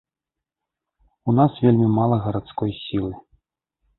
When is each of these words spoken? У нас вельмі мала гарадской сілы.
У 1.31 1.35
нас 1.41 1.51
вельмі 1.67 1.87
мала 1.99 2.17
гарадской 2.25 2.71
сілы. 2.83 3.13